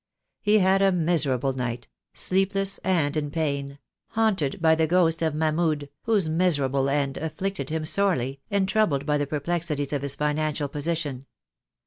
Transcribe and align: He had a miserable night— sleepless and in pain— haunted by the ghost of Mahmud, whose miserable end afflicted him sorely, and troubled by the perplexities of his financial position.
He 0.41 0.57
had 0.57 0.81
a 0.81 0.91
miserable 0.91 1.53
night— 1.53 1.87
sleepless 2.15 2.79
and 2.79 3.15
in 3.15 3.29
pain— 3.29 3.77
haunted 4.15 4.59
by 4.59 4.73
the 4.73 4.87
ghost 4.87 5.21
of 5.21 5.35
Mahmud, 5.35 5.89
whose 6.05 6.27
miserable 6.27 6.89
end 6.89 7.17
afflicted 7.17 7.69
him 7.69 7.85
sorely, 7.85 8.39
and 8.49 8.67
troubled 8.67 9.05
by 9.05 9.19
the 9.19 9.27
perplexities 9.27 9.93
of 9.93 10.01
his 10.01 10.15
financial 10.15 10.67
position. 10.69 11.27